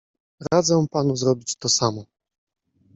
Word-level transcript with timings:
Radzę 0.51 0.85
panu 0.91 1.15
zrobić 1.15 1.55
to 1.55 1.69
samo. 1.69 2.05